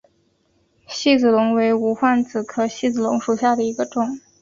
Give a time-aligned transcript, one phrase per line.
[0.87, 4.19] 细子龙为无患子科细子龙属下的一个种。